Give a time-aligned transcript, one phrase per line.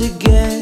[0.00, 0.57] again.